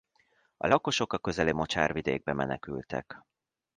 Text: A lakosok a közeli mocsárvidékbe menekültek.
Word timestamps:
A 0.57 0.67
lakosok 0.67 1.13
a 1.13 1.17
közeli 1.17 1.51
mocsárvidékbe 1.51 2.33
menekültek. 2.33 3.21